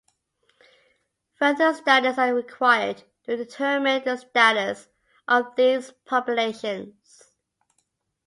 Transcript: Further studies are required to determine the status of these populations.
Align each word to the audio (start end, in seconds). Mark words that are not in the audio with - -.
Further 1.35 1.75
studies 1.75 2.17
are 2.17 2.33
required 2.33 3.03
to 3.25 3.37
determine 3.37 4.03
the 4.03 4.15
status 4.17 4.87
of 5.27 5.55
these 5.55 5.91
populations. 6.05 7.21